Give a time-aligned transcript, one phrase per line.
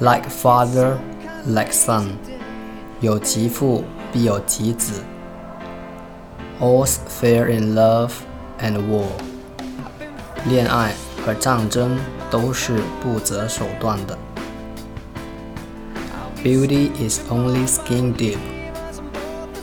[0.00, 0.96] Like father,
[1.46, 2.08] like son，
[3.00, 5.02] 有其父必有其子。
[6.60, 8.10] All's fair in love
[8.60, 9.06] and war，
[10.46, 10.92] 恋爱
[11.24, 11.98] 和战争
[12.30, 14.18] 都是不择手段的。
[16.42, 18.38] Beauty is only skin deep，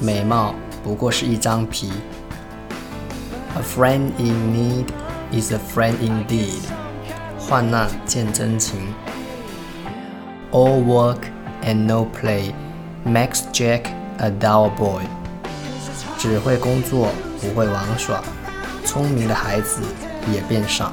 [0.02, 1.92] 美貌不过是一张皮。
[3.56, 4.86] A friend in need
[5.32, 6.64] is a friend indeed，
[7.40, 8.80] 患难见真情。
[10.51, 11.27] All work
[11.63, 12.55] and no play
[13.05, 13.83] makes Jack
[14.19, 15.03] a dull boy。
[16.19, 17.09] 只会工作
[17.41, 18.23] 不会玩耍，
[18.85, 19.83] 聪明的孩子
[20.33, 20.93] 也变傻。